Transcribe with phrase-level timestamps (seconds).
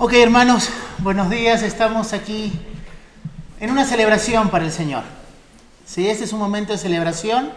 [0.00, 1.64] Ok, hermanos, buenos días.
[1.64, 2.52] Estamos aquí
[3.58, 5.02] en una celebración para el Señor.
[5.84, 7.50] Sí, este es un momento de celebración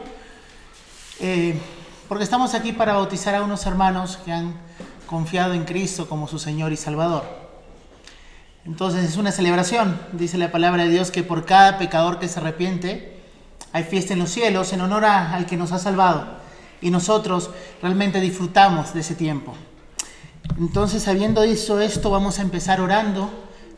[1.19, 1.55] eh,
[2.09, 4.55] porque estamos aquí para bautizar a unos hermanos que han
[5.05, 7.25] confiado en Cristo como su Señor y Salvador.
[8.65, 12.39] Entonces es una celebración, dice la palabra de Dios, que por cada pecador que se
[12.39, 13.21] arrepiente
[13.71, 16.39] hay fiesta en los cielos en honor al que nos ha salvado.
[16.81, 17.51] Y nosotros
[17.83, 19.55] realmente disfrutamos de ese tiempo.
[20.57, 23.31] Entonces, habiendo dicho esto, vamos a empezar orando,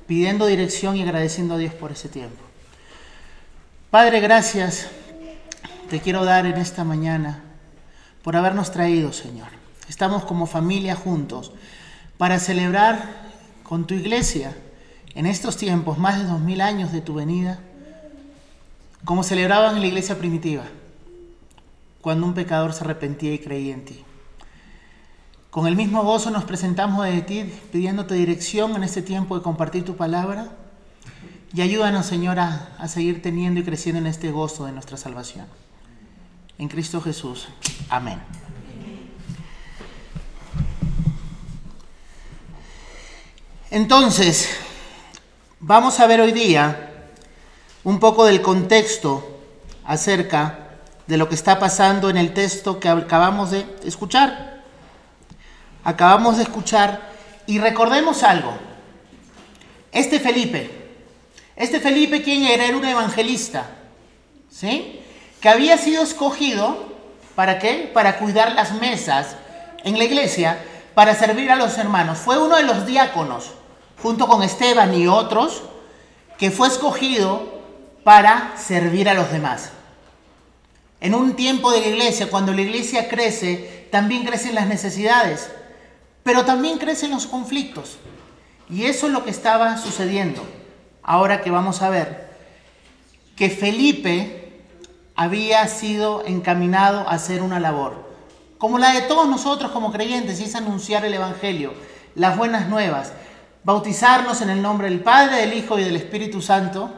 [0.07, 2.41] pidiendo dirección y agradeciendo a Dios por ese tiempo.
[3.89, 4.87] Padre, gracias
[5.89, 7.43] te quiero dar en esta mañana
[8.23, 9.49] por habernos traído, Señor.
[9.87, 11.51] Estamos como familia juntos
[12.17, 13.31] para celebrar
[13.63, 14.55] con tu iglesia
[15.13, 17.59] en estos tiempos, más de dos mil años de tu venida,
[19.05, 20.63] como celebraban en la iglesia primitiva,
[22.01, 24.03] cuando un pecador se arrepentía y creía en ti.
[25.53, 29.85] Con el mismo gozo nos presentamos de ti pidiéndote dirección en este tiempo de compartir
[29.85, 30.47] tu palabra
[31.53, 35.45] y ayúdanos, Señor, a, seguir teniendo y creciendo en este gozo de nuestra salvación.
[36.57, 37.49] En Cristo Jesús.
[37.87, 38.19] Amén.
[43.69, 44.49] Entonces,
[45.59, 47.11] vamos a ver hoy día
[47.83, 49.39] un poco del contexto
[49.85, 54.52] acerca de lo que está pasando en el texto que acabamos de escuchar
[55.83, 57.01] acabamos de escuchar
[57.45, 58.53] y recordemos algo.
[59.91, 60.69] Este Felipe,
[61.55, 62.65] este Felipe, ¿quién era?
[62.65, 63.65] Era un evangelista,
[64.49, 65.01] ¿sí?
[65.39, 66.93] Que había sido escogido,
[67.35, 67.91] ¿para qué?
[67.93, 69.35] Para cuidar las mesas
[69.83, 70.57] en la iglesia,
[70.95, 72.17] para servir a los hermanos.
[72.17, 73.51] Fue uno de los diáconos,
[74.01, 75.63] junto con Esteban y otros,
[76.37, 77.61] que fue escogido
[78.03, 79.71] para servir a los demás.
[81.01, 85.51] En un tiempo de la iglesia, cuando la iglesia crece, también crecen las necesidades.
[86.23, 87.97] Pero también crecen los conflictos.
[88.69, 90.43] Y eso es lo que estaba sucediendo.
[91.03, 92.33] Ahora que vamos a ver
[93.35, 94.61] que Felipe
[95.15, 98.09] había sido encaminado a hacer una labor,
[98.57, 101.73] como la de todos nosotros como creyentes, y es anunciar el Evangelio,
[102.15, 103.11] las buenas nuevas,
[103.63, 106.91] bautizarnos en el nombre del Padre, del Hijo y del Espíritu Santo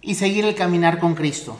[0.00, 1.56] y seguir el caminar con Cristo.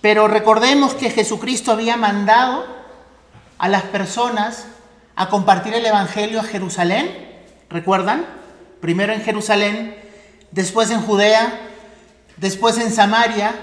[0.00, 2.77] Pero recordemos que Jesucristo había mandado
[3.58, 4.66] a las personas
[5.16, 7.10] a compartir el Evangelio a Jerusalén.
[7.68, 8.24] ¿Recuerdan?
[8.80, 9.96] Primero en Jerusalén,
[10.52, 11.60] después en Judea,
[12.36, 13.54] después en Samaria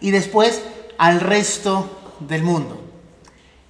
[0.00, 0.60] y después
[0.98, 2.80] al resto del mundo.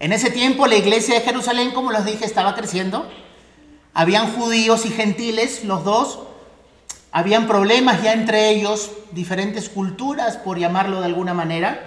[0.01, 3.09] En ese tiempo la iglesia de Jerusalén, como les dije, estaba creciendo.
[3.93, 6.21] Habían judíos y gentiles, los dos.
[7.13, 11.81] Habían problemas ya entre ellos, diferentes culturas, por llamarlo de alguna manera.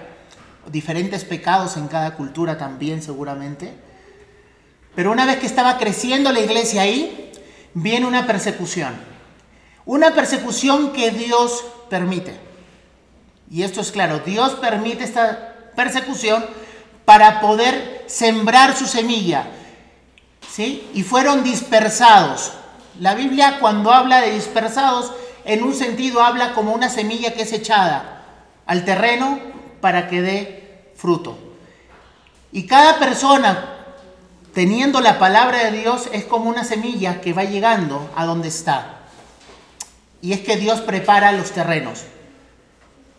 [0.72, 3.87] Diferentes pecados en cada cultura también seguramente.
[4.98, 7.32] Pero una vez que estaba creciendo la iglesia ahí,
[7.76, 8.96] viene una persecución.
[9.86, 12.36] Una persecución que Dios permite.
[13.52, 16.44] Y esto es claro, Dios permite esta persecución
[17.06, 19.46] para poder sembrar su semilla.
[20.52, 20.90] ¿sí?
[20.96, 22.54] Y fueron dispersados.
[23.00, 25.12] La Biblia cuando habla de dispersados,
[25.46, 28.24] en un sentido habla como una semilla que es echada
[28.66, 29.38] al terreno
[29.80, 31.38] para que dé fruto.
[32.52, 33.76] Y cada persona
[34.58, 39.02] teniendo la palabra de Dios es como una semilla que va llegando a donde está.
[40.20, 42.06] Y es que Dios prepara los terrenos.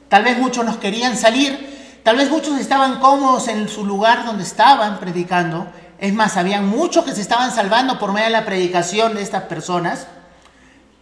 [0.09, 4.43] Tal vez muchos nos querían salir, tal vez muchos estaban cómodos en su lugar donde
[4.43, 5.69] estaban predicando.
[6.00, 9.44] Es más, habían muchos que se estaban salvando por medio de la predicación de estas
[9.44, 10.09] personas,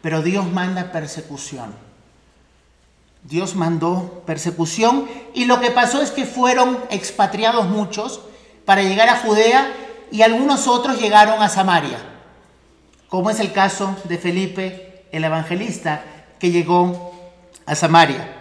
[0.03, 1.75] pero Dios manda persecución.
[3.23, 8.21] Dios mandó persecución y lo que pasó es que fueron expatriados muchos
[8.67, 9.73] para llegar a Judea
[10.11, 11.99] y algunos otros llegaron a Samaria,
[13.09, 16.03] como es el caso de Felipe el evangelista
[16.39, 17.15] que llegó
[17.65, 18.33] a Samaria.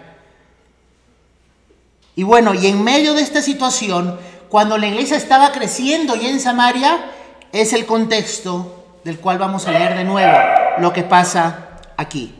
[2.15, 6.39] Y bueno, y en medio de esta situación, cuando la iglesia estaba creciendo y en
[6.39, 7.11] Samaria,
[7.51, 10.37] es el contexto del cual vamos a leer de nuevo
[10.79, 12.33] lo que pasa aquí.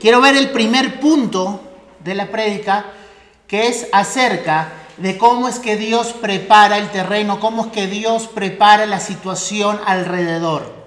[0.00, 1.60] Quiero ver el primer punto
[2.04, 2.86] de la prédica,
[3.46, 8.26] que es acerca de cómo es que Dios prepara el terreno, cómo es que Dios
[8.26, 10.78] prepara la situación alrededor.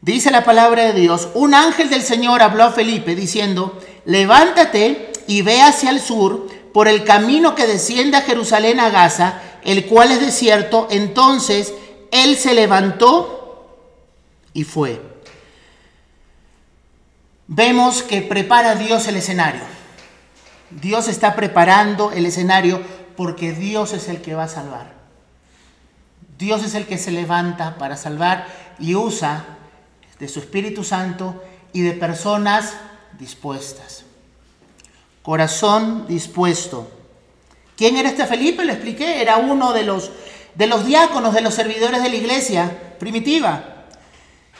[0.00, 5.42] Dice la palabra de Dios, un ángel del Señor habló a Felipe diciendo, levántate y
[5.42, 10.10] ve hacia el sur por el camino que desciende a Jerusalén a Gaza, el cual
[10.10, 10.88] es desierto.
[10.90, 11.72] Entonces
[12.10, 13.66] él se levantó
[14.52, 15.00] y fue.
[17.46, 19.73] Vemos que prepara Dios el escenario.
[20.80, 22.80] Dios está preparando el escenario
[23.16, 24.92] porque Dios es el que va a salvar.
[26.38, 28.46] Dios es el que se levanta para salvar
[28.78, 29.44] y usa
[30.18, 31.42] de su Espíritu Santo
[31.72, 32.74] y de personas
[33.18, 34.04] dispuestas.
[35.22, 36.90] Corazón dispuesto.
[37.76, 38.64] ¿Quién era este Felipe?
[38.64, 39.22] Lo expliqué.
[39.22, 40.10] Era uno de los,
[40.54, 43.73] de los diáconos, de los servidores de la iglesia primitiva.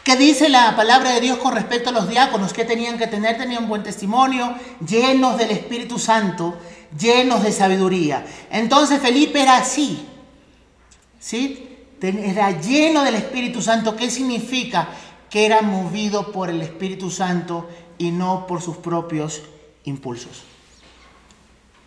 [0.05, 2.53] ¿Qué dice la palabra de Dios con respecto a los diáconos?
[2.53, 3.39] ¿Qué tenían que tener?
[3.39, 4.55] Tenían buen testimonio,
[4.87, 6.59] llenos del Espíritu Santo,
[6.99, 8.27] llenos de sabiduría.
[8.51, 10.07] Entonces Felipe era así.
[11.19, 11.79] ¿Sí?
[12.03, 13.97] Era lleno del Espíritu Santo.
[13.97, 14.89] ¿Qué significa?
[15.31, 19.41] Que era movido por el Espíritu Santo y no por sus propios
[19.85, 20.43] impulsos.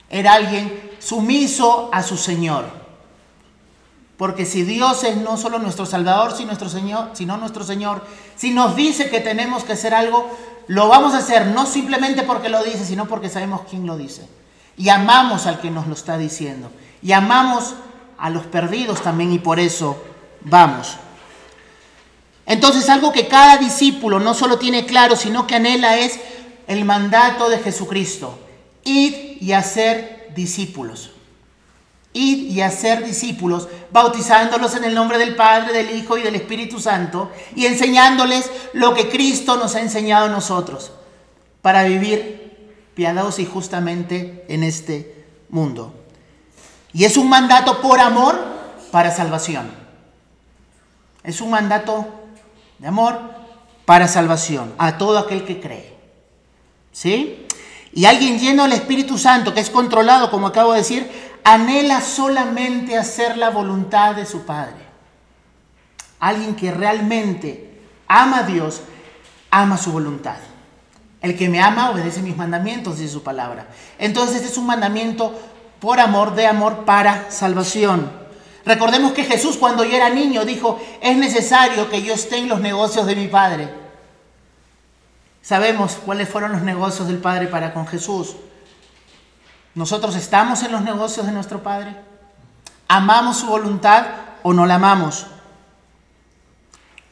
[0.10, 2.87] Era alguien sumiso a su Señor.
[4.18, 8.04] Porque si Dios es no solo nuestro Salvador, sino nuestro Señor, sino nuestro Señor,
[8.36, 10.30] si nos dice que tenemos que hacer algo,
[10.68, 14.28] lo vamos a hacer no simplemente porque lo dice, sino porque sabemos quién lo dice.
[14.76, 16.72] Y amamos al que nos lo está diciendo.
[17.04, 17.76] Y amamos
[18.18, 20.04] a los perdidos también y por eso
[20.42, 20.98] vamos.
[22.48, 26.20] Entonces algo que cada discípulo no solo tiene claro, sino que anhela es
[26.66, 28.40] el mandato de Jesucristo.
[28.84, 31.12] Ir y hacer discípulos.
[32.20, 37.32] Y hacer discípulos, bautizándolos en el nombre del Padre, del Hijo y del Espíritu Santo,
[37.56, 40.92] y enseñándoles lo que Cristo nos ha enseñado a nosotros,
[41.62, 45.94] para vivir piadosos y justamente en este mundo.
[46.94, 48.40] Y es un mandato por amor
[48.92, 49.70] para salvación.
[51.24, 52.08] Es un mandato
[52.80, 53.20] de amor
[53.86, 55.96] para salvación a todo aquel que cree.
[56.92, 57.47] ¿Sí?
[57.94, 61.10] Y alguien lleno del Espíritu Santo, que es controlado, como acabo de decir,
[61.44, 64.76] anhela solamente hacer la voluntad de su Padre.
[66.20, 68.82] Alguien que realmente ama a Dios,
[69.50, 70.38] ama su voluntad.
[71.22, 73.68] El que me ama obedece mis mandamientos, dice su palabra.
[73.98, 75.34] Entonces es un mandamiento
[75.80, 78.12] por amor, de amor para salvación.
[78.66, 82.60] Recordemos que Jesús cuando yo era niño dijo, es necesario que yo esté en los
[82.60, 83.87] negocios de mi Padre.
[85.48, 88.36] Sabemos cuáles fueron los negocios del Padre para con Jesús.
[89.76, 91.96] ¿Nosotros estamos en los negocios de nuestro Padre?
[92.90, 94.08] ¿Amamos su voluntad
[94.44, 95.26] o no la amamos?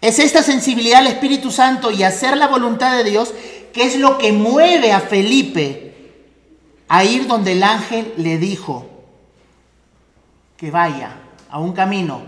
[0.01, 3.33] Es esta sensibilidad al Espíritu Santo y hacer la voluntad de Dios
[3.71, 5.95] que es lo que mueve a Felipe
[6.89, 8.85] a ir donde el ángel le dijo
[10.57, 11.11] que vaya
[11.49, 12.21] a un camino.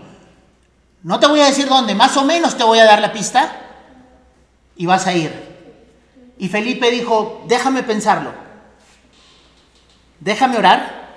[1.02, 3.52] No te voy a decir dónde, más o menos te voy a dar la pista
[4.74, 5.47] y vas a ir.
[6.38, 8.32] Y Felipe dijo, déjame pensarlo.
[10.20, 11.08] Déjame orar.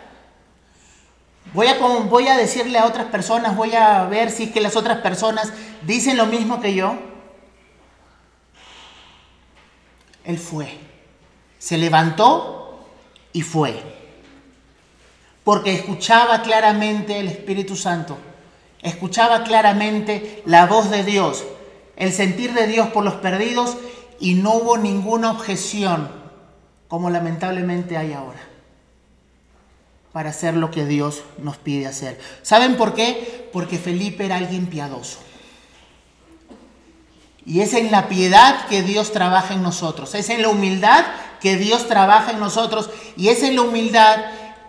[1.53, 4.75] Voy a, voy a decirle a otras personas, voy a ver si es que las
[4.75, 5.53] otras personas
[5.83, 6.95] dicen lo mismo que yo.
[10.23, 10.79] Él fue.
[11.59, 12.87] Se levantó
[13.33, 13.81] y fue.
[15.43, 18.17] Porque escuchaba claramente el Espíritu Santo.
[18.81, 21.43] Escuchaba claramente la voz de Dios,
[21.95, 23.77] el sentir de Dios por los perdidos
[24.21, 26.09] y no hubo ninguna objeción
[26.87, 28.39] como lamentablemente hay ahora
[30.13, 32.19] para hacer lo que Dios nos pide hacer.
[32.41, 33.49] ¿Saben por qué?
[33.51, 35.19] Porque Felipe era alguien piadoso.
[37.45, 41.03] Y es en la piedad que Dios trabaja en nosotros, es en la humildad
[41.39, 44.17] que Dios trabaja en nosotros y es en la humildad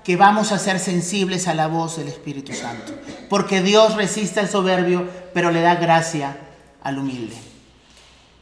[0.04, 2.94] que vamos a ser sensibles a la voz del Espíritu Santo.
[3.28, 6.38] Porque Dios resiste al soberbio, pero le da gracia
[6.82, 7.51] al humilde.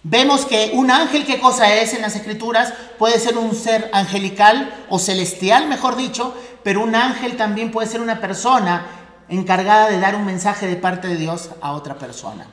[0.02, 2.72] Vemos que un ángel, ¿qué cosa es en las escrituras?
[2.98, 8.00] Puede ser un ser angelical o celestial, mejor dicho, pero un ángel también puede ser
[8.00, 8.86] una persona
[9.28, 12.46] encargada de dar un mensaje de parte de Dios a otra persona.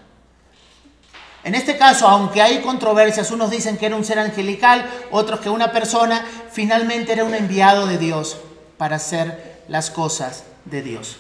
[1.45, 5.49] En este caso, aunque hay controversias, unos dicen que era un ser angelical, otros que
[5.49, 8.37] una persona, finalmente era un enviado de Dios
[8.77, 11.15] para hacer las cosas de Dios.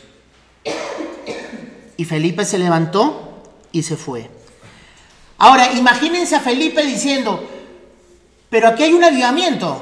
[1.95, 4.36] Y Felipe se levantó y se fue.
[5.37, 7.43] Ahora, imagínense a Felipe diciendo,
[8.49, 9.81] pero aquí hay un avivamiento.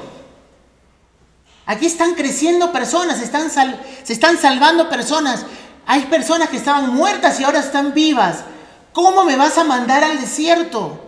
[1.66, 5.46] Aquí están creciendo personas, están se están salvando personas.
[5.86, 8.44] Hay personas que estaban muertas y ahora están vivas.
[8.92, 11.00] ¿Cómo me vas a mandar al desierto?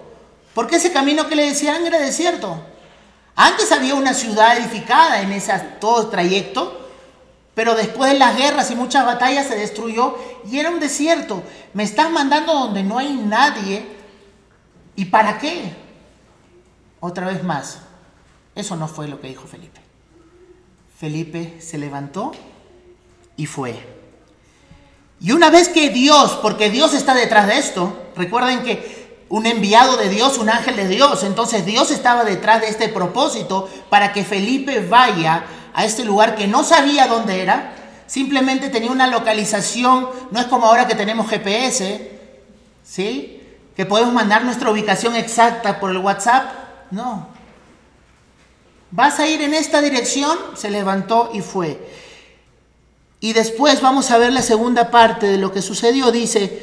[0.54, 2.60] Porque ese camino que le decían era desierto.
[3.36, 6.88] Antes había una ciudad edificada en ese todo trayecto,
[7.54, 10.16] pero después de las guerras y muchas batallas se destruyó
[10.50, 11.42] y era un desierto.
[11.72, 13.97] Me estás mandando donde no hay nadie.
[14.98, 15.76] ¿Y para qué?
[16.98, 17.78] Otra vez más,
[18.56, 19.80] eso no fue lo que dijo Felipe.
[20.98, 22.32] Felipe se levantó
[23.36, 23.78] y fue.
[25.20, 29.96] Y una vez que Dios, porque Dios está detrás de esto, recuerden que un enviado
[29.98, 34.24] de Dios, un ángel de Dios, entonces Dios estaba detrás de este propósito para que
[34.24, 37.72] Felipe vaya a este lugar que no sabía dónde era,
[38.08, 42.18] simplemente tenía una localización, no es como ahora que tenemos GPS,
[42.82, 43.37] ¿sí?
[43.78, 46.50] Que podemos mandar nuestra ubicación exacta por el WhatsApp.
[46.90, 47.28] No.
[48.90, 50.36] ¿Vas a ir en esta dirección?
[50.56, 51.88] Se levantó y fue.
[53.20, 56.10] Y después vamos a ver la segunda parte de lo que sucedió.
[56.10, 56.60] Dice,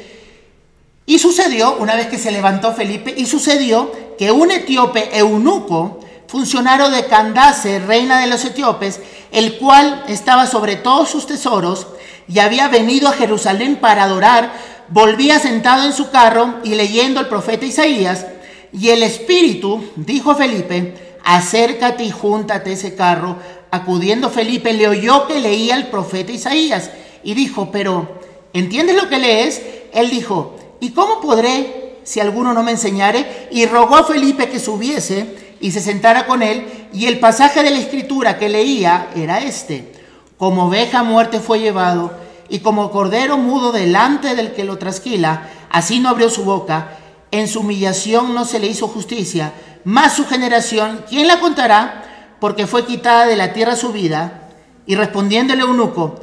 [1.06, 6.90] y sucedió, una vez que se levantó Felipe, y sucedió que un etíope eunuco, funcionario
[6.90, 9.00] de Candace, reina de los etíopes,
[9.32, 11.86] el cual estaba sobre todos sus tesoros
[12.28, 14.52] y había venido a Jerusalén para adorar,
[14.88, 18.26] volvía sentado en su carro y leyendo el profeta Isaías,
[18.72, 23.36] y el Espíritu dijo a Felipe, acércate y júntate ese carro.
[23.70, 26.90] Acudiendo Felipe, le oyó que leía el profeta Isaías
[27.22, 28.20] y dijo, pero
[28.52, 29.62] ¿entiendes lo que lees?
[29.92, 33.48] Él dijo, ¿y cómo podré si alguno no me enseñare?
[33.50, 37.70] Y rogó a Felipe que subiese y se sentara con él, y el pasaje de
[37.70, 39.92] la escritura que leía era este,
[40.36, 42.12] como oveja muerte fue llevado,
[42.48, 46.98] y como cordero mudo delante del que lo trasquila, así no abrió su boca,
[47.30, 49.52] en su humillación no se le hizo justicia,
[49.84, 52.34] más su generación, ¿quién la contará?
[52.40, 54.50] Porque fue quitada de la tierra su vida.
[54.84, 56.20] Y respondiéndole eunuco,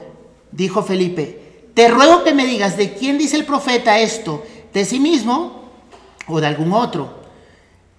[0.52, 5.00] dijo Felipe, te ruego que me digas de quién dice el profeta esto, de sí
[5.00, 5.64] mismo
[6.28, 7.22] o de algún otro.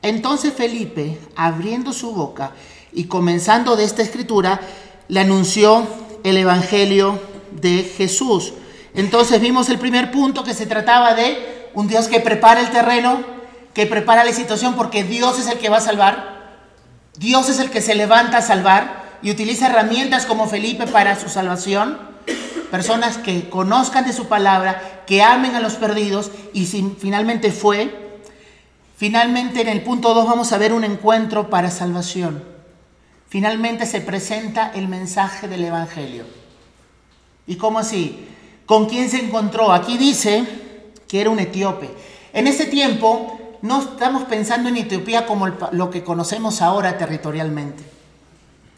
[0.02, 2.52] Entonces Felipe, abriendo su boca
[2.92, 4.60] y comenzando de esta escritura,
[5.08, 5.86] le anunció
[6.24, 7.18] el Evangelio
[7.54, 8.52] de Jesús.
[8.94, 13.22] Entonces vimos el primer punto que se trataba de un Dios que prepara el terreno,
[13.74, 16.34] que prepara la situación porque Dios es el que va a salvar.
[17.16, 21.28] Dios es el que se levanta a salvar y utiliza herramientas como Felipe para su
[21.28, 21.98] salvación.
[22.70, 28.20] Personas que conozcan de su palabra, que amen a los perdidos y si finalmente fue.
[28.96, 32.44] Finalmente en el punto 2 vamos a ver un encuentro para salvación.
[33.28, 36.43] Finalmente se presenta el mensaje del Evangelio.
[37.46, 38.28] ¿Y cómo así?
[38.66, 39.72] ¿Con quién se encontró?
[39.72, 40.44] Aquí dice
[41.06, 41.90] que era un etíope.
[42.32, 47.82] En ese tiempo no estamos pensando en Etiopía como lo que conocemos ahora territorialmente.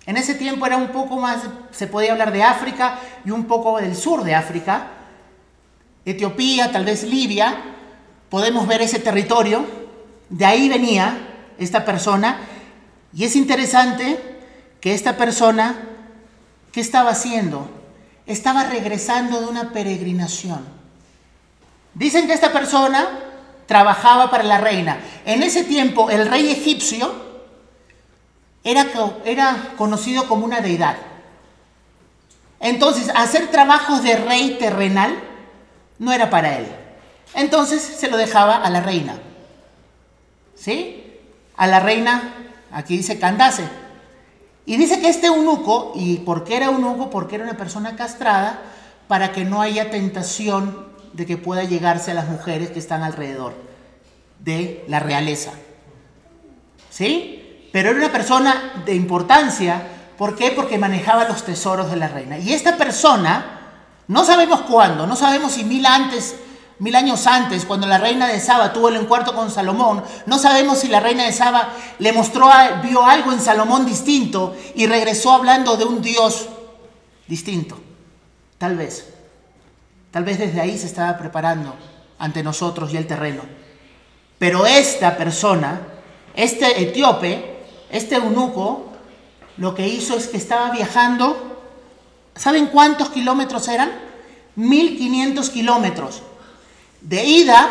[0.07, 1.41] En ese tiempo era un poco más,
[1.73, 4.89] se podía hablar de África y un poco del sur de África.
[6.05, 7.57] Etiopía, tal vez Libia,
[8.31, 9.67] podemos ver ese territorio.
[10.29, 11.19] De ahí venía
[11.59, 12.39] esta persona.
[13.13, 14.39] Y es interesante
[14.81, 15.75] que esta persona,
[16.71, 17.69] ¿qué estaba haciendo?
[18.27, 20.65] Estaba regresando de una peregrinación.
[21.95, 23.09] Dicen que esta persona
[23.67, 24.99] trabajaba para la reina.
[25.25, 27.15] En ese tiempo el rey egipcio
[28.65, 28.87] era,
[29.25, 30.97] era conocido como una deidad.
[32.59, 35.15] Entonces, hacer trabajos de rey terrenal
[35.99, 36.67] no era para él.
[37.35, 39.19] Entonces se lo dejaba a la reina.
[40.55, 41.21] ¿Sí?
[41.57, 42.35] A la reina,
[42.71, 43.69] aquí dice Candace,
[44.67, 47.09] y dice que este eunuco, ¿y por qué era eunuco?
[47.09, 48.61] Porque era una persona castrada
[49.07, 53.55] para que no haya tentación de que pueda llegarse a las mujeres que están alrededor
[54.41, 55.53] de la realeza.
[56.91, 57.69] ¿Sí?
[57.73, 59.87] Pero era una persona de importancia.
[60.19, 60.51] ¿Por qué?
[60.51, 62.37] Porque manejaba los tesoros de la reina.
[62.39, 63.61] Y esta persona,
[64.09, 66.35] no sabemos cuándo, no sabemos si mil antes
[66.79, 70.79] Mil años antes, cuando la reina de Saba tuvo el encuentro con Salomón, no sabemos
[70.79, 72.51] si la reina de Saba le mostró,
[72.83, 76.49] vio algo en Salomón distinto y regresó hablando de un Dios
[77.27, 77.79] distinto.
[78.59, 79.15] Tal vez.
[80.11, 81.75] Tal vez desde ahí se estaba preparando
[82.19, 83.43] ante nosotros y el terreno.
[84.39, 85.81] Pero esta persona,
[86.35, 88.93] este etíope, este eunuco,
[89.57, 91.59] lo que hizo es que estaba viajando,
[92.35, 93.93] ¿saben cuántos kilómetros eran?
[94.57, 96.23] 1500 kilómetros
[97.09, 97.69] de ida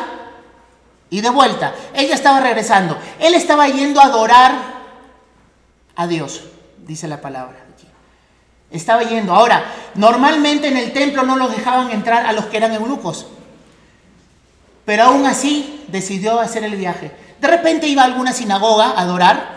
[1.09, 1.75] y de vuelta.
[1.93, 2.97] Ella estaba regresando.
[3.19, 4.55] Él estaba yendo a adorar
[5.95, 6.43] a Dios,
[6.85, 7.65] dice la palabra.
[8.71, 9.33] Estaba yendo.
[9.33, 9.63] Ahora,
[9.93, 13.27] normalmente en el templo no los dejaban entrar a los que eran eunucos.
[14.83, 17.11] Pero aún así decidió hacer el viaje.
[17.39, 19.55] De repente iba a alguna sinagoga a adorar.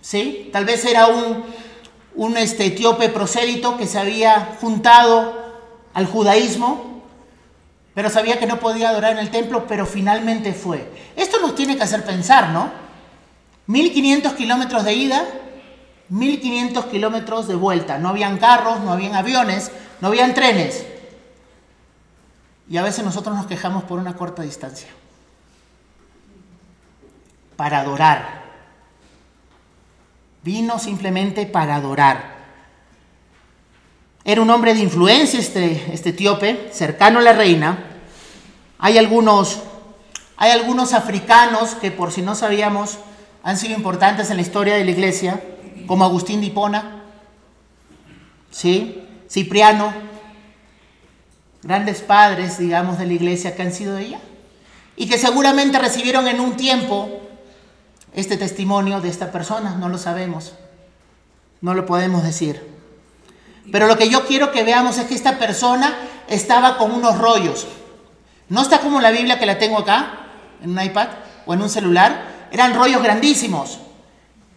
[0.00, 0.50] ¿Sí?
[0.52, 1.44] Tal vez era un,
[2.14, 5.32] un este, etíope prosélito que se había juntado
[5.94, 6.87] al judaísmo
[7.98, 10.88] pero sabía que no podía adorar en el templo, pero finalmente fue.
[11.16, 12.70] Esto nos tiene que hacer pensar, ¿no?
[13.66, 15.24] 1500 kilómetros de ida,
[16.08, 17.98] 1500 kilómetros de vuelta.
[17.98, 20.86] No habían carros, no habían aviones, no habían trenes.
[22.70, 24.90] Y a veces nosotros nos quejamos por una corta distancia.
[27.56, 28.44] Para adorar.
[30.44, 32.38] Vino simplemente para adorar.
[34.22, 37.87] Era un hombre de influencia este, este etíope, cercano a la reina.
[38.78, 39.58] Hay algunos,
[40.36, 42.98] hay algunos africanos que por si no sabíamos
[43.42, 45.42] han sido importantes en la historia de la iglesia,
[45.86, 46.52] como Agustín de
[48.50, 49.02] ¿sí?
[49.28, 49.92] Cipriano,
[51.62, 54.20] grandes padres, digamos, de la iglesia que han sido de ella.
[55.00, 57.08] y que seguramente recibieron en un tiempo
[58.14, 60.54] este testimonio de esta persona, no lo sabemos,
[61.60, 62.66] no lo podemos decir.
[63.70, 65.96] Pero lo que yo quiero que veamos es que esta persona
[66.28, 67.68] estaba con unos rollos.
[68.48, 70.26] No está como la Biblia que la tengo acá,
[70.62, 71.08] en un iPad
[71.46, 72.48] o en un celular.
[72.50, 73.78] Eran rollos grandísimos,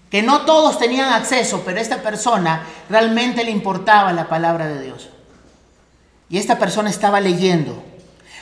[0.10, 4.82] que no todos tenían acceso, pero a esta persona realmente le importaba la palabra de
[4.82, 5.10] Dios.
[6.30, 7.84] Y esta persona estaba leyendo.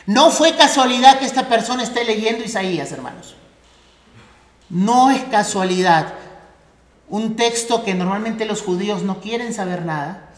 [0.06, 3.36] No fue casualidad que esta persona esté leyendo Isaías, hermanos.
[4.70, 6.14] No es casualidad.
[7.08, 10.30] Un texto que normalmente los judíos no quieren saber nada,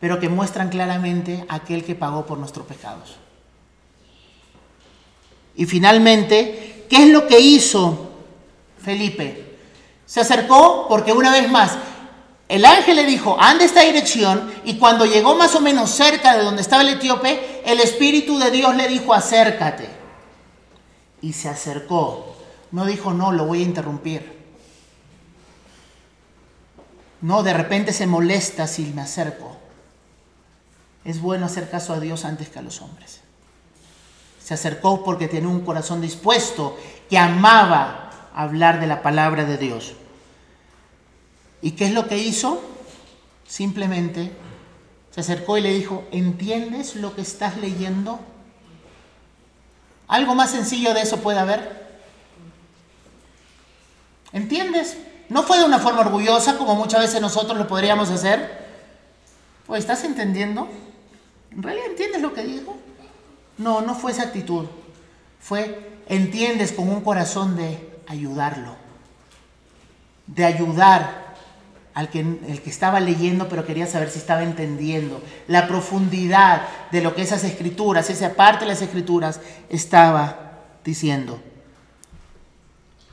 [0.00, 3.18] pero que muestran claramente aquel que pagó por nuestros pecados.
[5.56, 8.10] Y finalmente, ¿qué es lo que hizo
[8.78, 9.58] Felipe?
[10.06, 11.72] Se acercó porque una vez más,
[12.48, 16.44] el ángel le dijo, anda esta dirección, y cuando llegó más o menos cerca de
[16.44, 19.88] donde estaba el etíope, el Espíritu de Dios le dijo, acércate.
[21.22, 22.36] Y se acercó.
[22.70, 24.34] No dijo, no, lo voy a interrumpir.
[27.22, 29.56] No, de repente se molesta si me acerco.
[31.04, 33.23] Es bueno hacer caso a Dios antes que a los hombres.
[34.44, 39.94] Se acercó porque tenía un corazón dispuesto, que amaba hablar de la palabra de Dios.
[41.62, 42.62] ¿Y qué es lo que hizo?
[43.48, 44.32] Simplemente
[45.10, 48.20] se acercó y le dijo, ¿entiendes lo que estás leyendo?
[50.08, 52.02] ¿Algo más sencillo de eso puede haber?
[54.30, 54.98] ¿Entiendes?
[55.30, 58.62] No fue de una forma orgullosa como muchas veces nosotros lo podríamos hacer.
[59.66, 60.68] Pues estás entendiendo.
[61.50, 62.76] ¿En realidad entiendes lo que dijo?
[63.58, 64.66] No, no fue esa actitud.
[65.40, 68.76] Fue, entiendes con un corazón de ayudarlo.
[70.26, 71.24] De ayudar
[71.94, 77.00] al que, el que estaba leyendo, pero quería saber si estaba entendiendo la profundidad de
[77.00, 81.40] lo que esas escrituras, esa parte de las escrituras, estaba diciendo.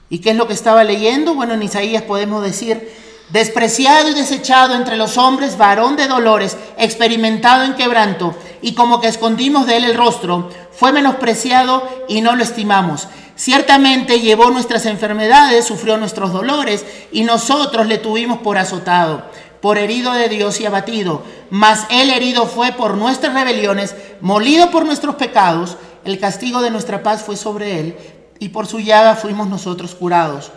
[0.09, 1.35] ¿Y qué es lo que estaba leyendo?
[1.35, 2.91] Bueno, en Isaías podemos decir,
[3.29, 9.07] despreciado y desechado entre los hombres, varón de dolores, experimentado en quebranto, y como que
[9.07, 13.07] escondimos de él el rostro, fue menospreciado y no lo estimamos.
[13.35, 19.25] Ciertamente llevó nuestras enfermedades, sufrió nuestros dolores y nosotros le tuvimos por azotado,
[19.61, 21.23] por herido de Dios y abatido.
[21.49, 25.77] Mas él herido fue por nuestras rebeliones, molido por nuestros pecados.
[26.05, 27.97] El castigo de nuestra paz fue sobre él
[28.39, 30.51] y por su llaga fuimos nosotros curados.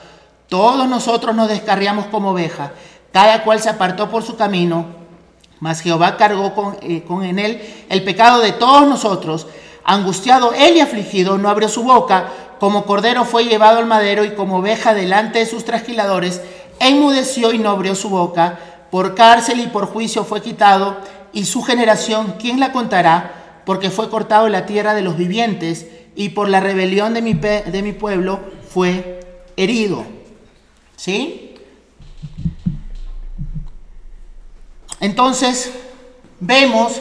[0.49, 2.73] Todos nosotros nos descarriamos como oveja,
[3.13, 5.04] cada cual se apartó por su camino,
[5.65, 9.47] mas Jehová cargó con, eh, con en él el pecado de todos nosotros.
[9.83, 14.31] Angustiado él y afligido, no abrió su boca como cordero fue llevado al madero y
[14.31, 16.41] como oveja delante de sus trasquiladores,
[16.81, 18.59] enmudeció y no abrió su boca.
[18.91, 20.97] Por cárcel y por juicio fue quitado,
[21.33, 23.61] y su generación, ¿quién la contará?
[23.67, 27.35] Porque fue cortado de la tierra de los vivientes, y por la rebelión de mi,
[27.35, 29.21] de mi pueblo fue
[29.57, 30.05] herido.
[30.97, 31.44] ¿Sí?
[35.01, 35.73] Entonces,
[36.41, 37.01] vemos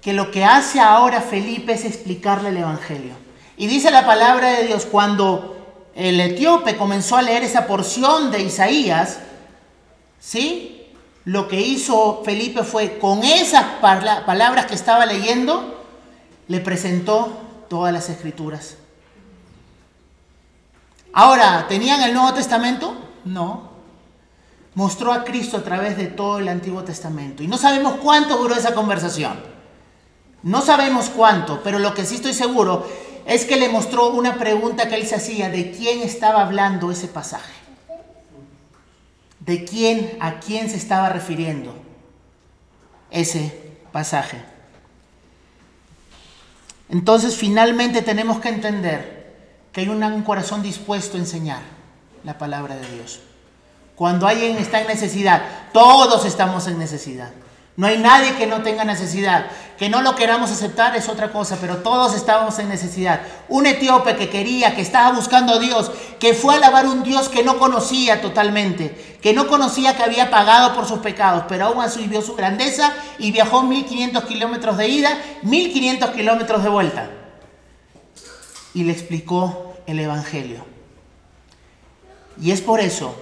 [0.00, 3.14] que lo que hace ahora Felipe es explicarle el Evangelio.
[3.56, 5.56] Y dice la palabra de Dios, cuando
[5.94, 9.18] el etíope comenzó a leer esa porción de Isaías,
[10.20, 10.86] ¿sí?
[11.24, 15.84] Lo que hizo Felipe fue, con esas palabras que estaba leyendo,
[16.48, 17.32] le presentó
[17.68, 18.76] todas las escrituras.
[21.12, 22.94] Ahora, ¿tenían el Nuevo Testamento?
[23.24, 23.75] No.
[24.76, 27.42] Mostró a Cristo a través de todo el Antiguo Testamento.
[27.42, 29.40] Y no sabemos cuánto duró esa conversación.
[30.42, 32.86] No sabemos cuánto, pero lo que sí estoy seguro
[33.24, 37.08] es que le mostró una pregunta que él se hacía, de quién estaba hablando ese
[37.08, 37.54] pasaje.
[39.40, 41.74] De quién, a quién se estaba refiriendo
[43.10, 44.44] ese pasaje.
[46.90, 49.34] Entonces finalmente tenemos que entender
[49.72, 51.62] que hay un corazón dispuesto a enseñar
[52.24, 53.20] la palabra de Dios.
[53.96, 57.30] Cuando alguien está en necesidad, todos estamos en necesidad.
[57.76, 59.46] No hay nadie que no tenga necesidad.
[59.78, 63.20] Que no lo queramos aceptar es otra cosa, pero todos estábamos en necesidad.
[63.48, 67.28] Un etíope que quería, que estaba buscando a Dios, que fue a alabar un Dios
[67.28, 71.82] que no conocía totalmente, que no conocía que había pagado por sus pecados, pero aún
[71.82, 77.10] así vio su grandeza y viajó 1500 kilómetros de ida, 1500 kilómetros de vuelta.
[78.72, 80.64] Y le explicó el Evangelio.
[82.40, 83.14] Y es por eso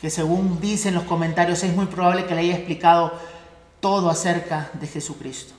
[0.00, 3.12] que según dicen los comentarios es muy probable que le haya explicado
[3.80, 5.54] todo acerca de Jesucristo,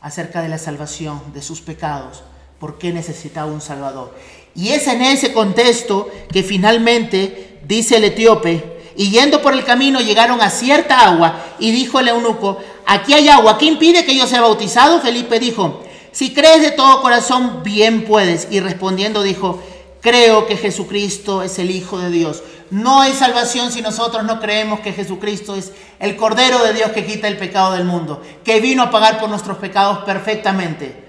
[0.00, 2.22] acerca de la salvación, de sus pecados,
[2.58, 4.14] por qué necesitaba un Salvador.
[4.54, 10.00] Y es en ese contexto que finalmente dice el etíope, y yendo por el camino
[10.00, 14.26] llegaron a cierta agua, y dijo el eunuco, aquí hay agua, ¿qué impide que yo
[14.26, 15.00] sea bautizado?
[15.00, 18.48] Felipe dijo, si crees de todo corazón, bien puedes.
[18.50, 19.62] Y respondiendo dijo,
[20.00, 22.42] creo que Jesucristo es el Hijo de Dios.
[22.70, 27.04] No hay salvación si nosotros no creemos que Jesucristo es el Cordero de Dios que
[27.04, 31.04] quita el pecado del mundo, que vino a pagar por nuestros pecados perfectamente,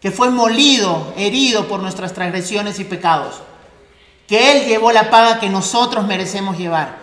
[0.00, 3.42] que fue molido, herido por nuestras transgresiones y pecados,
[4.26, 6.96] que Él llevó la paga que nosotros merecemos llevar.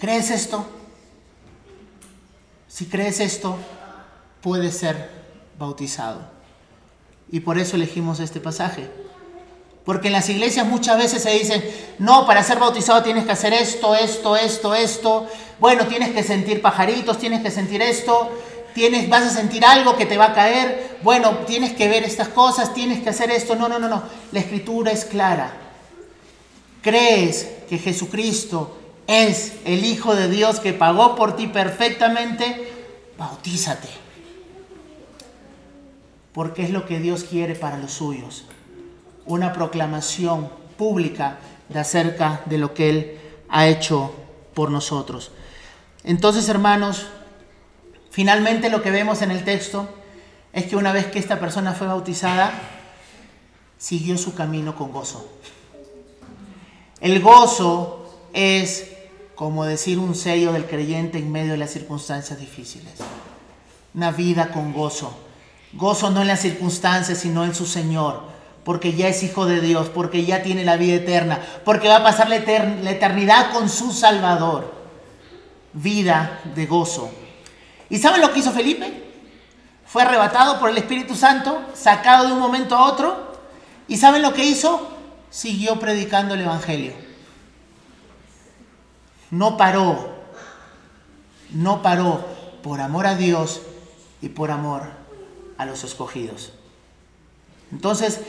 [0.00, 0.66] ¿Crees esto?
[2.68, 3.56] Si crees esto,
[4.42, 5.08] puedes ser
[5.58, 6.20] bautizado.
[7.30, 8.90] Y por eso elegimos este pasaje.
[9.86, 11.64] Porque en las iglesias muchas veces se dicen,
[12.00, 15.28] no, para ser bautizado tienes que hacer esto, esto, esto, esto.
[15.60, 18.28] Bueno, tienes que sentir pajaritos, tienes que sentir esto,
[18.74, 20.98] tienes, vas a sentir algo que te va a caer.
[21.04, 23.54] Bueno, tienes que ver estas cosas, tienes que hacer esto.
[23.54, 24.02] No, no, no, no.
[24.32, 25.52] La escritura es clara.
[26.82, 32.72] ¿Crees que Jesucristo es el Hijo de Dios que pagó por ti perfectamente?
[33.16, 33.88] Bautízate.
[36.32, 38.46] Porque es lo que Dios quiere para los suyos
[39.26, 44.12] una proclamación pública de acerca de lo que Él ha hecho
[44.54, 45.32] por nosotros.
[46.04, 47.06] Entonces, hermanos,
[48.10, 49.88] finalmente lo que vemos en el texto
[50.52, 52.52] es que una vez que esta persona fue bautizada,
[53.78, 55.28] siguió su camino con gozo.
[57.00, 58.92] El gozo es
[59.34, 62.94] como decir un sello del creyente en medio de las circunstancias difíciles.
[63.94, 65.14] Una vida con gozo.
[65.74, 68.35] Gozo no en las circunstancias, sino en su Señor
[68.66, 72.02] porque ya es hijo de Dios, porque ya tiene la vida eterna, porque va a
[72.02, 74.74] pasar la, eternidad con su Salvador.
[75.72, 77.08] Vida de gozo.
[77.88, 79.04] ¿Y saben lo que hizo Felipe?
[79.86, 83.38] Fue arrebatado por el Espíritu Santo, sacado de un momento a otro.
[83.86, 84.90] ¿Y saben lo que hizo?
[85.30, 86.92] Siguió predicando el Evangelio.
[89.30, 90.12] No paró.
[91.50, 92.26] No paró
[92.64, 93.62] por amor a Dios
[94.20, 94.82] y por amor
[95.56, 96.52] a los escogidos.
[97.70, 98.20] Entonces,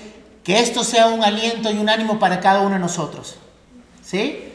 [0.48, 3.36] que esto sea un aliento y un ánimo para cada uno de nosotros.
[4.02, 4.48] ¿Sí?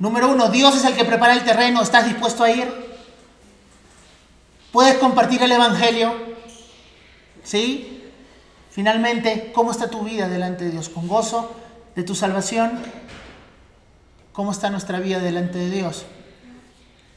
[0.00, 1.80] Número uno, Dios es el que prepara el terreno.
[1.82, 2.68] ¿Estás dispuesto a ir?
[4.72, 6.12] ¿Puedes compartir el Evangelio?
[7.44, 8.10] ¿Sí?
[8.72, 10.88] Finalmente, ¿cómo está tu vida delante de Dios?
[10.88, 11.54] ¿Con gozo
[11.94, 12.82] de tu salvación?
[14.32, 16.06] ¿Cómo está nuestra vida delante de Dios?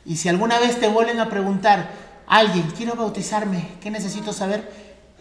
[0.06, 1.90] Y si alguna vez te vuelven a preguntar,
[2.28, 4.72] alguien, quiero bautizarme, ¿qué necesito saber?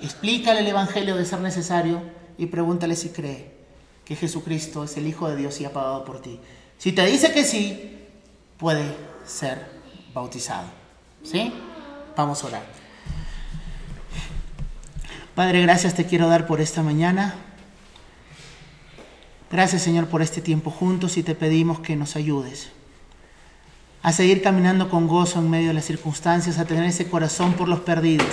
[0.03, 3.53] Explícale el Evangelio de ser necesario y pregúntale si cree
[4.05, 6.41] que Jesucristo es el Hijo de Dios y ha pagado por ti.
[6.79, 7.99] Si te dice que sí,
[8.57, 8.85] puede
[9.27, 9.67] ser
[10.15, 10.69] bautizado.
[11.23, 11.53] ¿Sí?
[12.17, 12.63] Vamos a orar.
[15.35, 17.35] Padre, gracias te quiero dar por esta mañana.
[19.51, 22.71] Gracias Señor por este tiempo juntos y te pedimos que nos ayudes
[24.03, 27.69] a seguir caminando con gozo en medio de las circunstancias, a tener ese corazón por
[27.69, 28.29] los perdidos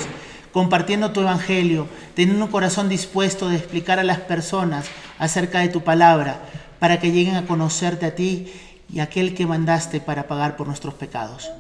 [0.56, 4.86] compartiendo tu evangelio, teniendo un corazón dispuesto de explicar a las personas
[5.20, 6.46] acerca de tu palabra,
[6.80, 8.54] para que lleguen a conocerte a ti
[8.90, 11.52] y a aquel que mandaste para pagar por nuestros pecados.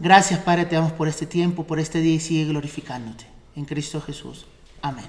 [0.00, 3.26] Gracias Padre, te damos por este tiempo, por este día y sigue glorificándote.
[3.54, 4.44] En Cristo Jesús.
[4.82, 5.06] Amén.